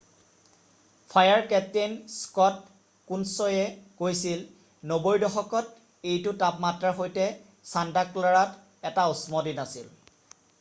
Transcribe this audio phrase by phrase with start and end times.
[1.15, 2.55] "fire captain Scott
[3.11, 3.67] কুনছয়ে
[3.99, 4.41] কৈছিল
[4.93, 7.29] "90ৰ দশকত এইটো তাপমাত্ৰাৰ সৈতে
[7.75, 9.95] ছান্তা ক্লাৰাত এটা উষ্ম দিন আছিল৷""